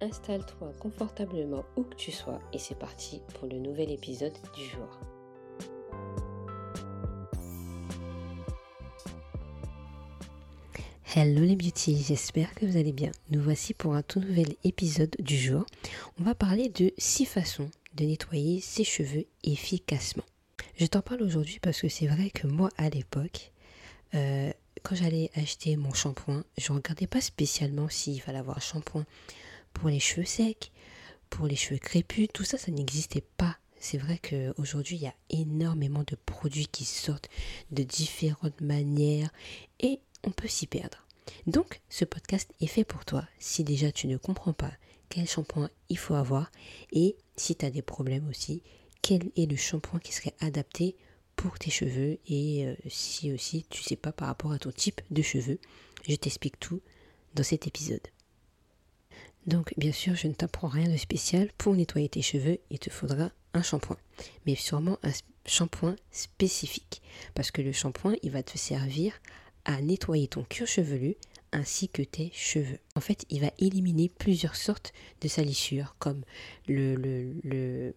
[0.00, 5.00] Installe-toi confortablement où que tu sois et c'est parti pour le nouvel épisode du jour.
[11.16, 13.10] Hello les beauty, j'espère que vous allez bien.
[13.30, 15.66] Nous voici pour un tout nouvel épisode du jour.
[16.20, 20.24] On va parler de 6 façons de nettoyer ses cheveux efficacement.
[20.76, 23.50] Je t'en parle aujourd'hui parce que c'est vrai que moi à l'époque,
[24.14, 24.52] euh,
[24.84, 29.04] quand j'allais acheter mon shampoing, je regardais pas spécialement s'il fallait avoir shampoing
[29.78, 30.72] pour les cheveux secs,
[31.30, 33.56] pour les cheveux crépus, tout ça, ça n'existait pas.
[33.78, 37.28] C'est vrai qu'aujourd'hui, il y a énormément de produits qui sortent
[37.70, 39.30] de différentes manières
[39.78, 41.06] et on peut s'y perdre.
[41.46, 44.72] Donc, ce podcast est fait pour toi si déjà tu ne comprends pas
[45.08, 46.50] quel shampoing il faut avoir
[46.92, 48.62] et si tu as des problèmes aussi,
[49.00, 50.96] quel est le shampoing qui serait adapté
[51.36, 55.00] pour tes cheveux et euh, si aussi tu sais pas par rapport à ton type
[55.12, 55.60] de cheveux.
[56.08, 56.80] Je t'explique tout
[57.34, 58.08] dans cet épisode.
[59.48, 61.48] Donc bien sûr, je ne t'apprends rien de spécial.
[61.56, 63.96] Pour nettoyer tes cheveux, il te faudra un shampoing.
[64.44, 65.10] Mais sûrement un
[65.46, 67.00] shampoing spécifique.
[67.34, 69.14] Parce que le shampoing, il va te servir
[69.64, 71.16] à nettoyer ton cuir chevelu
[71.52, 72.78] ainsi que tes cheveux.
[72.94, 76.24] En fait, il va éliminer plusieurs sortes de salissures comme
[76.68, 76.94] le,
[77.42, 77.94] le,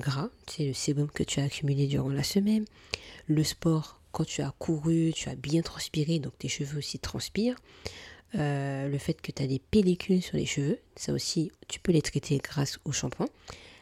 [0.00, 2.64] gras, c'est le sébum que tu as accumulé durant la semaine,
[3.28, 7.56] le sport quand tu as couru, tu as bien transpiré, donc tes cheveux aussi transpirent,
[8.34, 11.92] euh, le fait que tu as des pellicules sur les cheveux, ça aussi, tu peux
[11.92, 13.28] les traiter grâce au shampoing.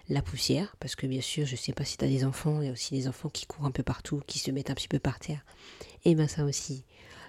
[0.09, 2.67] La poussière, parce que bien sûr, je sais pas si tu as des enfants, il
[2.67, 4.87] y a aussi des enfants qui courent un peu partout, qui se mettent un petit
[4.87, 5.45] peu par terre.
[6.05, 6.85] Et bien ça aussi,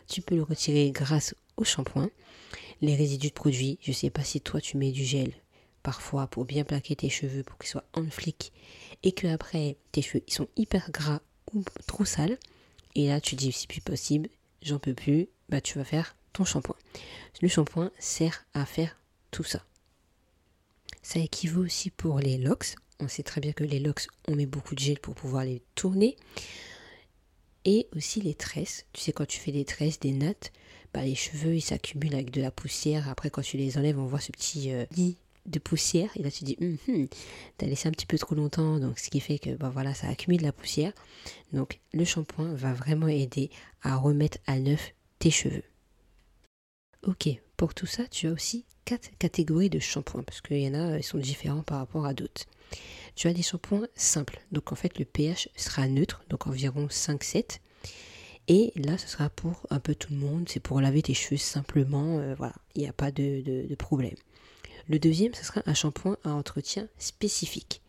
[0.07, 2.11] tu peux le retirer grâce au shampoing.
[2.81, 5.33] Les résidus de produits, je sais pas si toi tu mets du gel
[5.87, 8.51] parfois pour bien plaquer tes cheveux pour qu'ils soient en flic
[9.03, 11.21] et que après tes cheveux ils sont hyper gras
[11.53, 12.37] ou trop sales
[12.93, 14.27] et là tu dis c'est plus possible,
[14.61, 16.75] j'en peux plus, bah tu vas faire shampoing.
[17.41, 18.97] Le shampoing sert à faire
[19.31, 19.63] tout ça.
[21.01, 22.75] Ça équivaut aussi pour les locks.
[22.99, 25.61] On sait très bien que les locks, on met beaucoup de gel pour pouvoir les
[25.75, 26.17] tourner.
[27.65, 28.85] Et aussi les tresses.
[28.93, 30.51] Tu sais, quand tu fais des tresses, des nattes,
[30.93, 33.09] bah, les cheveux, ils s'accumulent avec de la poussière.
[33.09, 36.09] Après, quand tu les enlèves, on voit ce petit euh, lit de poussière.
[36.15, 37.07] Et là, tu dis, hum, hum,
[37.61, 38.79] laissé un petit peu trop longtemps.
[38.79, 40.93] Donc, ce qui fait que bah, voilà, ça accumule de la poussière.
[41.53, 43.49] Donc, le shampoing va vraiment aider
[43.81, 45.63] à remettre à neuf tes cheveux.
[47.07, 50.73] Ok, pour tout ça, tu as aussi quatre catégories de shampoings, parce qu'il y en
[50.73, 52.43] a, ils sont différents par rapport à d'autres.
[53.15, 57.59] Tu as des shampoings simples, donc en fait le pH sera neutre, donc environ 5-7.
[58.49, 61.37] Et là, ce sera pour un peu tout le monde, c'est pour laver tes cheveux
[61.37, 64.15] simplement, euh, voilà, il n'y a pas de, problème.
[64.89, 67.81] Le deuxième, ce sera un shampoing à entretien spécifique.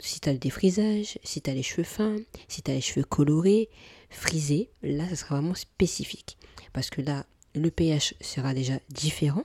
[0.00, 2.16] Si tu as le défrisage, si tu as les cheveux fins,
[2.48, 3.68] si tu as les cheveux colorés,
[4.08, 6.38] frisés, là, ce sera vraiment spécifique.
[6.72, 7.24] Parce que là,
[7.56, 9.42] le pH sera déjà différent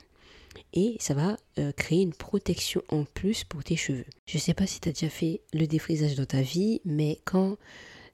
[0.73, 4.05] et ça va euh, créer une protection en plus pour tes cheveux.
[4.25, 7.19] Je ne sais pas si tu as déjà fait le défrisage dans ta vie, mais
[7.25, 7.57] quand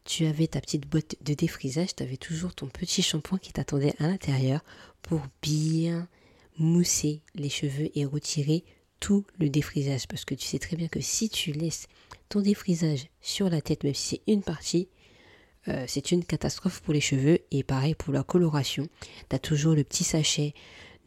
[0.06, 3.94] tu avais ta petite boîte de défrisage, tu avais toujours ton petit shampoing qui t'attendait
[4.00, 4.64] à l'intérieur
[5.02, 6.08] pour bien
[6.58, 8.64] mousser les cheveux et retirer
[9.00, 10.08] tout le défrisage.
[10.08, 11.88] Parce que tu sais très bien que si tu laisses
[12.30, 14.88] ton défrisage sur la tête, même si c'est une partie,
[15.68, 18.88] euh, c'est une catastrophe pour les cheveux et pareil pour la coloration.
[19.30, 20.54] Tu as toujours le petit sachet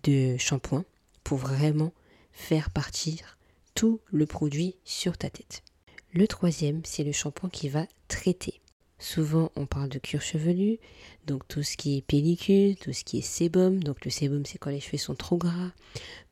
[0.05, 0.85] de shampoing
[1.25, 1.93] pour vraiment
[2.33, 3.39] faire partir
[3.75, 5.63] tout le produit sur ta tête.
[6.13, 8.61] Le troisième, c'est le shampoing qui va traiter.
[8.99, 10.79] Souvent, on parle de cure chevelu,
[11.27, 13.83] donc tout ce qui est pellicule, tout ce qui est sébum.
[13.83, 15.71] Donc le sébum, c'est quand les cheveux sont trop gras,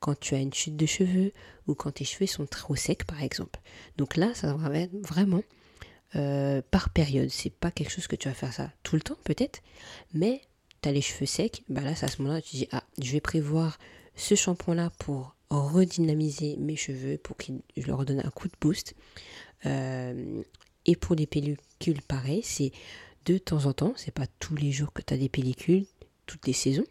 [0.00, 1.32] quand tu as une chute de cheveux
[1.66, 3.58] ou quand tes cheveux sont trop secs, par exemple.
[3.96, 5.42] Donc là, ça va vraiment
[6.16, 7.28] euh, par période.
[7.31, 9.60] C'est pas quelque chose que tu vas faire ça tout le temps peut-être,
[10.14, 10.40] mais
[10.82, 13.12] tu as les cheveux secs, bah là c'est à ce moment-là tu dis ah je
[13.12, 13.78] vais prévoir
[14.14, 18.55] ce shampoing là pour redynamiser mes cheveux, pour que je leur donne un coup de
[18.60, 18.94] boost.
[19.66, 20.43] Euh,
[20.87, 22.72] et pour les pellicules, pareil, c'est
[23.25, 25.87] de temps en temps, c'est pas tous les jours que tu as des pellicules,
[26.26, 26.87] toutes les saisons.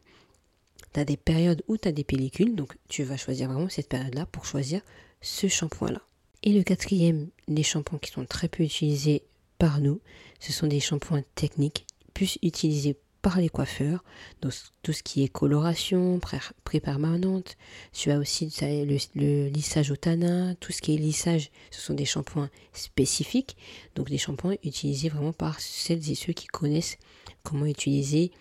[0.94, 3.90] Tu as des périodes où tu as des pellicules, donc tu vas choisir vraiment cette
[3.90, 4.82] période-là pour choisir
[5.22, 6.02] ce shampoing-là.
[6.44, 9.24] Et le quatrième, les shampoings qui sont très peu utilisés
[9.58, 10.00] par nous,
[10.40, 14.04] ce sont des shampoings techniques, plus utilisés par les coiffeurs,
[14.42, 14.54] donc
[14.84, 16.20] tout ce qui est coloration,
[16.64, 17.58] pré-permanente.
[17.92, 21.94] Tu as aussi le, le, lissage au tanin, tout ce qui est lissage, ce sont
[21.94, 23.58] des shampoings spécifiques,
[23.96, 26.98] donc des shampoings utilisés vraiment par celles et ceux qui connaissent
[27.44, 28.32] comment utiliser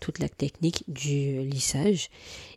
[0.00, 2.10] toute la technique du lissage.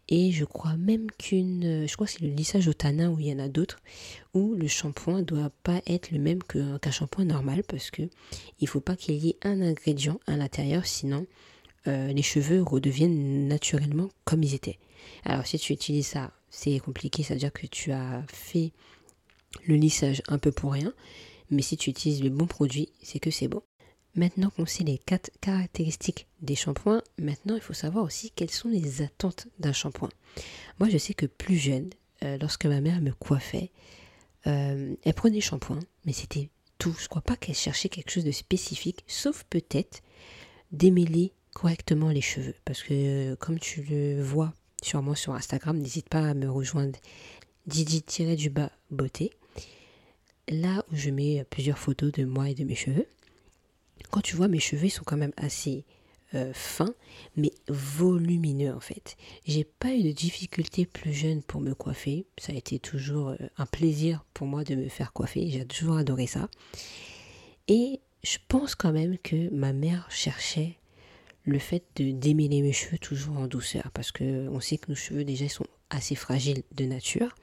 [0.10, 3.28] Et je crois même qu'une, je crois que c'est le lissage au tanin où il
[3.28, 3.80] y en a d'autres,
[4.34, 8.04] où le shampoing doit pas être le même qu'un shampoing normal parce que
[8.60, 11.26] il faut pas qu'il y ait un ingrédient à l'intérieur, sinon
[11.88, 14.80] euh, les cheveux redeviennent naturellement comme ils étaient.
[15.26, 18.72] Alors si tu utilises ça, c'est compliqué, c'est-à-dire que tu as fait
[19.66, 20.94] le lissage un peu pour rien,
[21.50, 23.62] mais si tu utilises le bon produit, c'est que c'est bon.
[24.18, 28.68] Maintenant qu'on sait les quatre caractéristiques des shampoings, maintenant il faut savoir aussi quelles sont
[28.68, 30.10] les attentes d'un shampoing.
[30.80, 31.92] Moi je sais que plus jeune,
[32.24, 33.70] euh, lorsque ma mère me coiffait,
[34.48, 36.50] euh, elle prenait shampoing, mais c'était
[36.80, 36.96] tout.
[37.00, 40.02] Je crois pas qu'elle cherchait quelque chose de spécifique, sauf peut-être
[40.72, 42.56] démêler correctement les cheveux.
[42.66, 46.98] Parce que euh, comme tu le vois sûrement sur Instagram, n'hésite pas à me rejoindre
[47.68, 49.32] Didi-du-bas beauté.
[50.48, 53.06] Là où je mets plusieurs photos de moi et de mes cheveux.
[54.12, 55.86] Quand tu vois mes cheveux, sont quand même assez
[56.36, 56.94] euh, fins,
[57.36, 59.16] mais volumineux en fait.
[59.46, 62.26] J'ai pas eu de difficulté plus jeune pour me coiffer.
[62.38, 65.50] Ça a été toujours euh, un plaisir pour moi de me faire coiffer.
[65.50, 66.50] J'ai toujours adoré ça.
[67.70, 70.78] Et je pense quand même que ma mère cherchait
[71.46, 74.96] le fait de démêler mes cheveux toujours en douceur parce que on sait que nos
[74.96, 77.36] cheveux déjà sont assez fragiles de nature.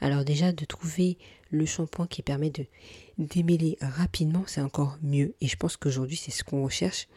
[0.00, 1.18] Alors déjà de trouver
[1.50, 2.66] le shampoing qui permet de
[3.18, 7.08] démêler rapidement, c'est encore mieux et je pense qu'aujourd'hui c'est ce qu'on recherche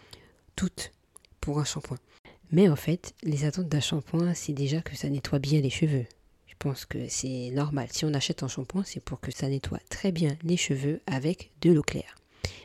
[0.56, 0.92] toutes
[1.42, 1.98] pour un shampoing.
[2.52, 6.06] Mais en fait, les attentes d'un shampoing, c'est déjà que ça nettoie bien les cheveux.
[6.48, 7.90] Je pense que c'est normal.
[7.92, 11.52] Si on achète un shampoing, c'est pour que ça nettoie très bien les cheveux avec
[11.62, 12.16] de l'eau claire.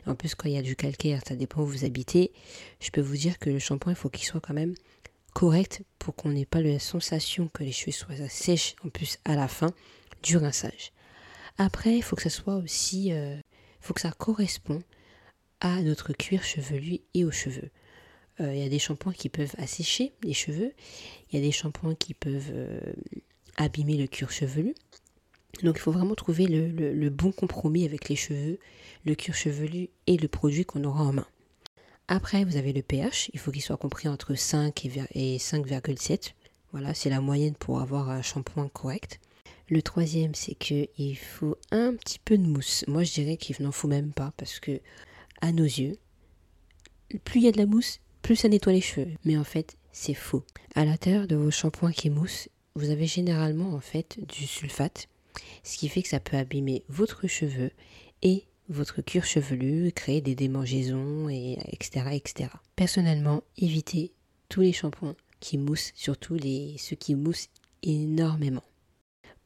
[0.05, 2.31] En plus, quand il y a du calcaire, ça dépend où vous habitez.
[2.79, 4.73] Je peux vous dire que le shampoing, il faut qu'il soit quand même
[5.33, 9.35] correct pour qu'on n'ait pas la sensation que les cheveux soient sèches en plus à
[9.35, 9.73] la fin
[10.21, 10.91] du rinçage.
[11.57, 13.37] Après, il faut que ça soit aussi, euh,
[13.79, 14.83] faut que ça corresponde
[15.59, 17.69] à notre cuir chevelu et aux cheveux.
[18.39, 20.73] Euh, il y a des shampoings qui peuvent assécher les cheveux,
[21.31, 22.93] il y a des shampoings qui peuvent euh,
[23.57, 24.73] abîmer le cuir chevelu.
[25.61, 28.57] Donc il faut vraiment trouver le, bon compromis avec les cheveux,
[29.05, 31.27] le cuir chevelu et le produit qu'on aura en main.
[32.15, 36.33] Après, vous avez le pH, il faut qu'il soit compris entre 5 et 5,7.
[36.71, 39.19] Voilà, c'est la moyenne pour avoir un shampoing correct.
[39.67, 42.85] Le troisième, c'est qu'il faut un petit peu de mousse.
[42.87, 44.79] Moi, je dirais qu'il n'en faut même pas parce que,
[45.41, 45.97] à nos yeux,
[47.23, 49.09] plus il y a de la mousse, plus ça nettoie les cheveux.
[49.25, 50.45] Mais en fait, c'est faux.
[50.75, 55.07] À l'intérieur de vos shampoings qui moussent, vous avez généralement en fait du sulfate
[55.63, 57.71] ce qui fait que ça peut abîmer votre cheveu
[58.21, 62.49] et votre cuir chevelu, créer des démangeaisons, et etc., etc.
[62.75, 64.11] Personnellement, évitez
[64.49, 67.49] tous les shampoings qui moussent, surtout les, ceux qui moussent
[67.81, 68.63] énormément.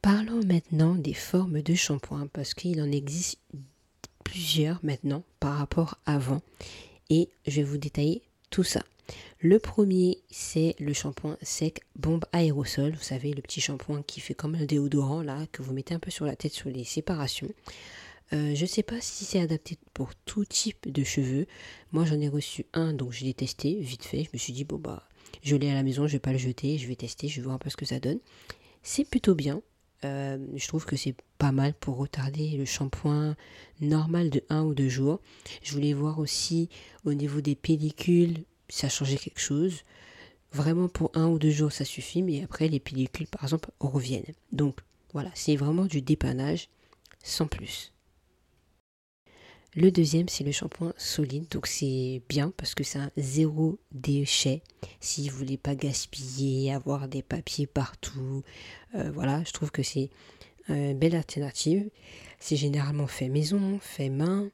[0.00, 3.40] Parlons maintenant des formes de shampoing parce qu'il en existe
[4.24, 6.40] plusieurs maintenant par rapport avant
[7.10, 8.82] et je vais vous détailler tout ça.
[9.40, 12.92] Le premier, c'est le shampoing sec bombe aérosol.
[12.92, 15.98] Vous savez, le petit shampoing qui fait comme un déodorant là, que vous mettez un
[15.98, 17.48] peu sur la tête sur les séparations.
[18.32, 21.46] Euh, je ne sais pas si c'est adapté pour tout type de cheveux.
[21.92, 24.24] Moi, j'en ai reçu un, donc je l'ai testé vite fait.
[24.24, 25.08] Je me suis dit, bon, bah,
[25.42, 27.42] je l'ai à la maison, je vais pas le jeter, je vais tester, je vais
[27.42, 28.18] voir un peu ce que ça donne.
[28.82, 29.62] C'est plutôt bien.
[30.04, 33.34] Euh, je trouve que c'est pas mal pour retarder le shampoing
[33.80, 35.20] normal de un ou deux jours.
[35.62, 36.68] Je voulais voir aussi
[37.04, 39.82] au niveau des pellicules, ça changé quelque chose.
[40.52, 44.32] Vraiment pour un ou deux jours ça suffit, mais après les pellicules par exemple reviennent.
[44.52, 44.78] Donc
[45.12, 46.68] voilà, c'est vraiment du dépannage
[47.22, 47.92] sans plus.
[49.80, 51.46] Le deuxième, c'est le shampoing solide.
[51.52, 54.60] Donc c'est bien parce que c'est un zéro déchet.
[54.98, 58.42] Si vous voulez pas gaspiller, avoir des papiers partout,
[58.96, 60.10] euh, voilà, je trouve que c'est
[60.68, 61.88] une belle alternative.
[62.40, 64.50] C'est généralement fait maison, fait main.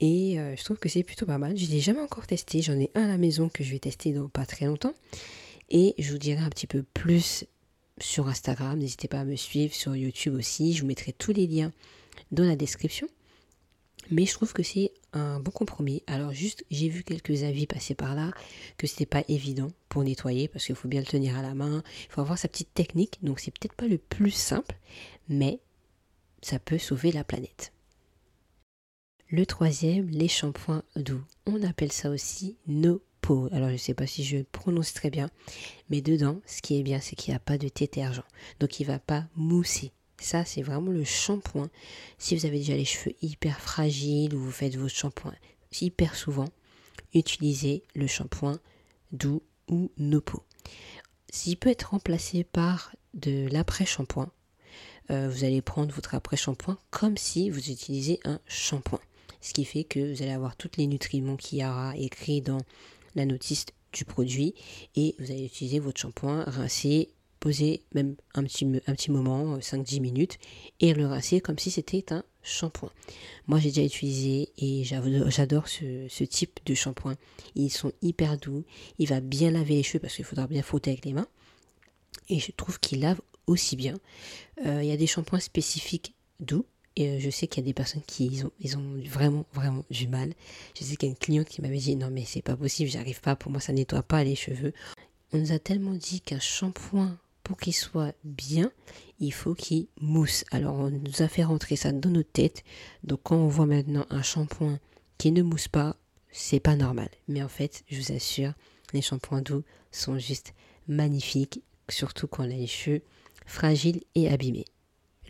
[0.00, 1.56] Et euh, je trouve que c'est plutôt pas mal.
[1.56, 2.60] Je ne l'ai jamais encore testé.
[2.60, 4.94] J'en ai un à la maison que je vais tester dans pas très longtemps.
[5.70, 7.44] Et je vous dirai un petit peu plus
[8.00, 8.76] sur Instagram.
[8.80, 10.72] N'hésitez pas à me suivre sur YouTube aussi.
[10.72, 11.72] Je vous mettrai tous les liens
[12.32, 13.06] dans la description.
[14.10, 16.02] Mais je trouve que c'est un bon compromis.
[16.06, 18.30] Alors juste, j'ai vu quelques avis passer par là
[18.76, 21.82] que c'était pas évident pour nettoyer parce qu'il faut bien le tenir à la main.
[22.08, 23.18] Il faut avoir sa petite technique.
[23.22, 24.76] Donc c'est peut-être pas le plus simple,
[25.28, 25.60] mais
[26.42, 27.72] ça peut sauver la planète.
[29.30, 31.22] Le troisième, les shampoings doux.
[31.46, 33.48] On appelle ça aussi no peau.
[33.52, 35.28] Alors je ne sais pas si je prononce très bien,
[35.90, 38.24] mais dedans, ce qui est bien, c'est qu'il n'y a pas de détergent.
[38.58, 39.92] Donc il ne va pas mousser.
[40.20, 41.70] Ça, c'est vraiment le shampoing.
[42.18, 45.34] Si vous avez déjà les cheveux hyper fragiles ou vous faites vos shampoings
[45.80, 46.48] hyper souvent,
[47.14, 48.58] utilisez le shampoing
[49.12, 50.42] doux ou Nopo.
[51.30, 54.30] S'il peut être remplacé par de l'après-shampoing,
[55.10, 59.00] euh, vous allez prendre votre après-shampoing comme si vous utilisiez un shampoing.
[59.40, 62.60] Ce qui fait que vous allez avoir tous les nutriments qu'il y aura écrits dans
[63.14, 64.54] la notice du produit
[64.96, 67.10] et vous allez utiliser votre shampoing, rincer,
[67.40, 70.38] poser même un petit, un petit moment, 5-10 minutes,
[70.80, 72.90] et le rincer comme si c'était un shampoing.
[73.46, 77.16] Moi j'ai déjà utilisé et j'adore ce, ce, type de shampoing.
[77.54, 78.64] Ils sont hyper doux,
[78.98, 81.28] il va bien laver les cheveux parce qu'il faudra bien frotter avec les mains.
[82.28, 83.94] Et je trouve qu'il lave aussi bien.
[84.66, 86.64] Euh, il y a des shampoings spécifiques doux.
[86.96, 89.46] Et euh, je sais qu'il y a des personnes qui ils ont, ils ont vraiment,
[89.52, 90.34] vraiment du mal.
[90.76, 92.90] Je sais qu'il y a une cliente qui m'avait dit non mais c'est pas possible,
[92.90, 94.72] j'arrive pas, pour moi ça nettoie pas les cheveux.
[95.32, 97.16] On nous a tellement dit qu'un shampoing
[97.48, 98.70] pour qu'il soit bien,
[99.20, 100.44] il faut qu'il mousse.
[100.50, 102.62] Alors on nous a fait rentrer ça dans notre tête.
[103.04, 104.78] Donc quand on voit maintenant un shampoing
[105.16, 105.96] qui ne mousse pas,
[106.30, 107.08] c'est pas normal.
[107.26, 108.52] Mais en fait, je vous assure,
[108.92, 110.52] les shampoings doux sont juste
[110.88, 113.00] magnifiques, surtout quand on a les cheveux
[113.46, 114.66] fragiles et abîmés.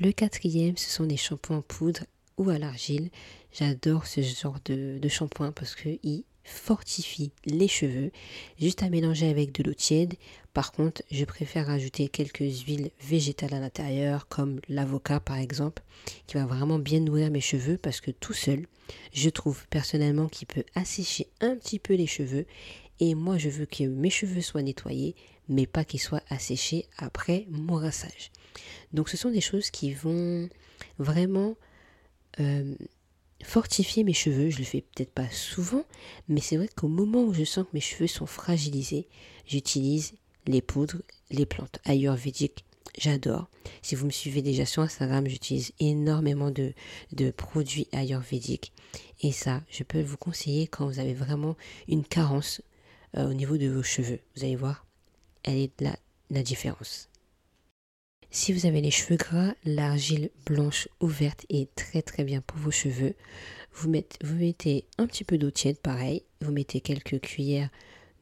[0.00, 2.00] Le quatrième, ce sont les shampoings poudre
[2.36, 3.10] ou à l'argile.
[3.52, 8.10] J'adore ce genre de, de shampoing parce qu'il fortifie les cheveux,
[8.58, 10.14] juste à mélanger avec de l'eau tiède.
[10.54, 15.82] Par contre, je préfère rajouter quelques huiles végétales à l'intérieur, comme l'avocat par exemple,
[16.26, 18.66] qui va vraiment bien nourrir mes cheveux parce que tout seul,
[19.12, 22.46] je trouve personnellement qu'il peut assécher un petit peu les cheveux.
[23.00, 25.14] Et moi, je veux que mes cheveux soient nettoyés,
[25.48, 28.32] mais pas qu'ils soient asséchés après mon rinçage.
[28.92, 30.48] Donc, ce sont des choses qui vont
[30.98, 31.56] vraiment
[32.40, 32.74] euh,
[33.42, 34.50] fortifier mes cheveux.
[34.50, 35.84] Je le fais peut-être pas souvent,
[36.28, 39.08] mais c'est vrai qu'au moment où je sens que mes cheveux sont fragilisés,
[39.46, 40.14] j'utilise
[40.46, 42.64] les poudres, les plantes ayurvédiques.
[42.96, 43.48] J'adore.
[43.82, 46.72] Si vous me suivez déjà sur Instagram, j'utilise énormément de,
[47.12, 48.72] de produits ayurvédiques.
[49.20, 52.62] Et ça, je peux vous conseiller quand vous avez vraiment une carence
[53.16, 54.20] euh, au niveau de vos cheveux.
[54.34, 54.86] Vous allez voir,
[55.44, 55.96] elle est là
[56.30, 57.08] la différence.
[58.30, 62.70] Si vous avez les cheveux gras, l'argile blanche ouverte est très très bien pour vos
[62.70, 63.14] cheveux.
[63.72, 66.24] Vous mettez, un petit peu d'eau tiède, pareil.
[66.42, 67.70] Vous mettez quelques cuillères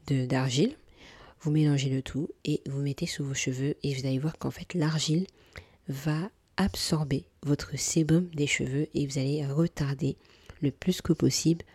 [0.07, 0.77] d'argile.
[1.41, 4.49] Vous mélangez le tout et vous mettez sous vos cheveux et vous allez voir qu'en
[4.49, 5.27] fait l'argile
[5.89, 10.15] va absorber votre sébum des cheveux et vous allez retarder
[10.61, 11.65] le plus que possible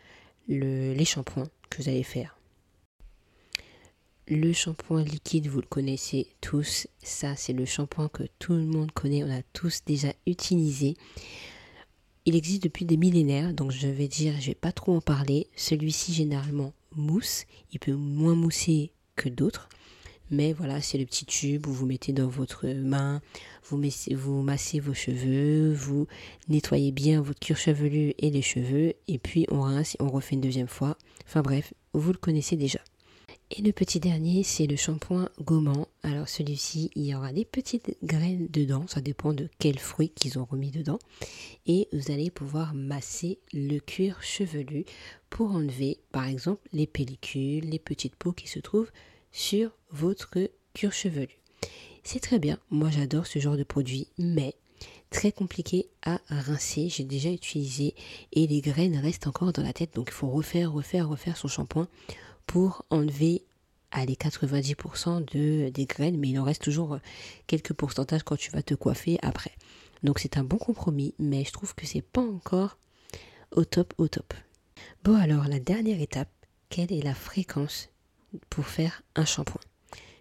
[0.49, 2.37] le, les shampoings que vous allez faire.
[4.29, 6.87] Le shampoing liquide, vous le connaissez tous.
[7.03, 9.25] Ça, c'est le shampoing que tout le monde connaît.
[9.25, 10.97] On a tous déjà utilisé.
[12.25, 15.49] Il existe depuis des millénaires, donc je vais dire, je vais pas trop en parler.
[15.57, 17.47] Celui-ci, généralement, mousse.
[17.73, 19.69] Il peut moins mousser que d'autres.
[20.31, 23.21] Mais voilà, c'est le petit tube où vous mettez dans votre main,
[23.65, 26.07] vous, vous massez vos cheveux, vous
[26.49, 30.37] nettoyez bien votre cuir chevelu et les cheveux, et puis on rince et on refait
[30.37, 30.97] une deuxième fois.
[31.27, 32.79] Enfin bref, vous le connaissez déjà.
[33.55, 35.87] Et le petit dernier, c'est le shampoing gommant.
[36.03, 40.39] Alors celui-ci, il y aura des petites graines dedans, ça dépend de quels fruits qu'ils
[40.39, 40.99] ont remis dedans.
[41.67, 44.87] Et vous allez pouvoir masser le cuir chevelu
[45.29, 48.91] pour enlever, par exemple, les pellicules, les petites peaux qui se trouvent
[49.33, 50.39] sur votre
[50.73, 51.39] cuir chevelu.
[52.05, 54.55] C'est très bien, moi j'adore ce genre de produit, mais
[55.11, 56.89] très compliqué à rincer.
[56.89, 57.95] J'ai déjà utilisé
[58.33, 61.49] et les graines restent encore dans la tête, donc il faut refaire, refaire, refaire son
[61.49, 61.87] shampoing
[62.47, 63.45] pour enlever
[64.07, 66.99] les 90% de, des graines, mais il en reste toujours
[67.47, 69.53] quelques pourcentages quand tu vas te coiffer après.
[70.03, 72.79] Donc c'est un bon compromis, mais je trouve que c'est pas encore
[73.53, 74.35] au top, au top.
[75.05, 76.31] Bon alors, la dernière étape,
[76.71, 77.91] quelle est la fréquence
[78.49, 79.61] pour faire un shampoing?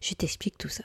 [0.01, 0.83] Je t'explique tout ça.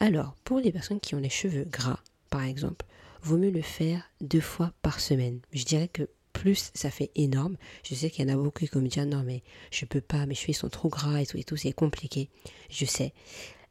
[0.00, 2.84] Alors, pour les personnes qui ont les cheveux gras, par exemple,
[3.22, 5.40] vaut mieux le faire deux fois par semaine.
[5.52, 7.56] Je dirais que plus ça fait énorme.
[7.82, 10.26] Je sais qu'il y en a beaucoup qui me disent non mais je peux pas,
[10.26, 12.28] mes cheveux sont trop gras et tout et tout, c'est compliqué.
[12.70, 13.12] Je sais.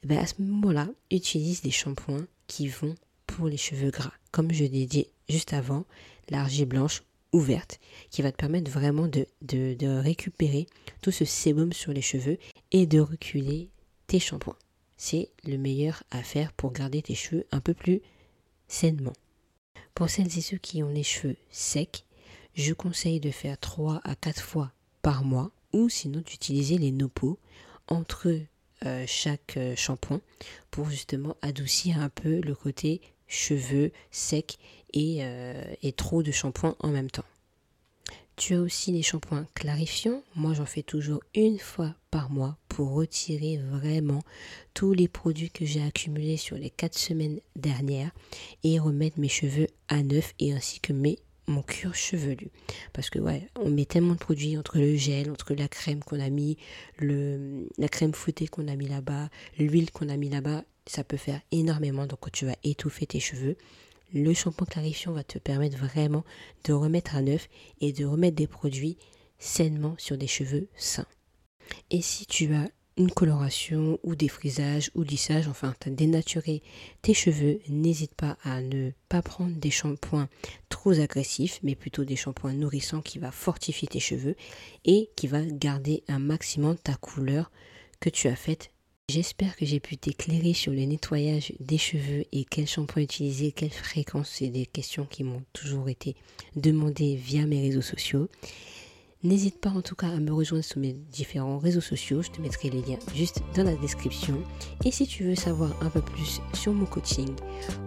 [0.04, 2.96] Ben à ce moment-là, utilise des shampoings qui vont
[3.28, 4.14] pour les cheveux gras.
[4.32, 5.86] Comme je l'ai dit juste avant,
[6.30, 7.80] l'argile blanche ouverte
[8.10, 10.68] qui va te permettre vraiment de, de, de récupérer
[11.02, 12.38] tout ce sébum sur les cheveux
[12.72, 13.70] et de reculer
[14.08, 14.58] tes shampoings.
[14.98, 18.02] C'est le meilleur à faire pour garder tes cheveux un peu plus
[18.68, 19.14] sainement.
[19.94, 22.05] Pour celles et ceux qui ont les cheveux secs,
[22.56, 24.72] je conseille de faire 3 à 4 fois
[25.02, 27.38] par mois ou sinon d'utiliser les nopos
[27.88, 28.40] entre
[28.86, 30.22] euh, chaque euh, shampoing
[30.72, 34.58] pour justement adoucir un peu le côté cheveux secs
[34.94, 37.26] et, euh, et trop de shampoing en même temps.
[38.38, 40.22] Tu as aussi les shampoings clarifiants.
[40.36, 44.22] Moi, j'en fais toujours une fois par mois pour retirer vraiment
[44.74, 48.12] tous les produits que j'ai accumulés sur les 4 semaines dernières
[48.64, 51.18] et remettre mes cheveux à neuf et ainsi que mes
[51.48, 52.50] mon cuir chevelu.
[52.94, 56.20] Parce que ouais, on met tellement de produits entre le gel, entre la crème qu'on
[56.20, 56.58] a mis,
[56.98, 61.18] le, la crème fouettée qu'on a mis là-bas, l'huile qu'on a mis là-bas, ça peut
[61.18, 62.06] faire énormément.
[62.06, 63.58] Donc quand tu vas étouffer tes cheveux,
[64.14, 66.24] le shampoing clarifiant va te permettre vraiment
[66.64, 67.50] de remettre à neuf
[67.82, 68.98] et de remettre des produits
[69.40, 71.08] sainement sur des cheveux sains.
[71.90, 76.62] Et si tu as une coloration ou des frisages ou lissage, enfin tu as dénaturé
[77.02, 80.30] tes cheveux, n'hésite pas à ne pas prendre des shampoings
[80.70, 84.36] trop agressifs, mais plutôt des shampoings nourrissants qui va fortifier tes cheveux
[84.86, 87.52] et qui va garder un maximum ta couleur
[88.00, 88.72] que tu as faite.
[89.08, 93.70] J'espère que j'ai pu t'éclairer sur le nettoyage des cheveux et quel shampoing utiliser, quelle
[93.70, 94.32] fréquence.
[94.32, 96.16] C'est des questions qui m'ont toujours été
[96.56, 98.30] demandées via mes réseaux sociaux.
[99.26, 102.40] N'hésite pas en tout cas à me rejoindre sur mes différents réseaux sociaux, je te
[102.40, 104.38] mettrai les liens juste dans la description.
[104.84, 107.32] Et si tu veux savoir un peu plus sur mon coaching,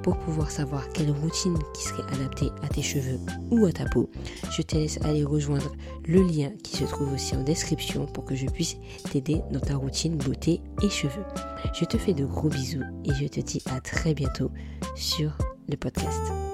[0.02, 3.20] pour pouvoir savoir quelle routine qui serait adaptée à tes cheveux
[3.52, 4.10] ou à ta peau,
[4.50, 5.70] je te laisse aller rejoindre
[6.08, 8.76] le lien qui se trouve aussi en description pour que je puisse
[9.12, 11.24] t'aider dans ta routine beauté et cheveux.
[11.72, 14.50] Je te fais de gros bisous et je te dis à très bientôt
[14.96, 16.47] sur le podcast.